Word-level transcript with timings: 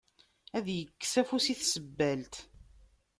Ad 0.57 0.67
ikkes 0.79 1.13
afus 1.21 1.45
i 1.53 1.55
tsebbalt. 1.55 2.35